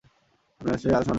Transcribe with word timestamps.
আপনি 0.03 0.65
ম্যাজিস্ট্রেটের 0.67 0.97
আদেশ 0.99 1.05
মানেন 1.05 1.09
না? 1.09 1.09